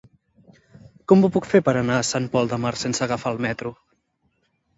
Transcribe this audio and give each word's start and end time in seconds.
Com 1.11 1.21
ho 1.21 1.29
puc 1.35 1.47
fer 1.51 1.61
per 1.67 1.75
anar 1.81 1.99
a 1.99 2.07
Sant 2.13 2.25
Pol 2.37 2.49
de 2.55 2.59
Mar 2.65 2.73
sense 2.85 3.05
agafar 3.09 3.35
el 3.37 3.45
metro? 3.49 3.75